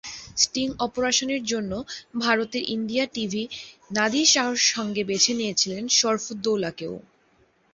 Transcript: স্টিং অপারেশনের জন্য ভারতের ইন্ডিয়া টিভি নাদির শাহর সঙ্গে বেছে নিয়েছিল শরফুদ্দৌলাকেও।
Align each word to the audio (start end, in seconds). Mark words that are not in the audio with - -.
স্টিং 0.37 0.67
অপারেশনের 0.79 1.43
জন্য 1.43 1.71
ভারতের 2.21 2.63
ইন্ডিয়া 2.67 3.05
টিভি 3.13 3.43
নাদির 3.91 4.27
শাহর 4.27 4.57
সঙ্গে 4.71 5.01
বেছে 5.03 5.31
নিয়েছিল 5.33 5.71
শরফুদ্দৌলাকেও। 5.91 6.93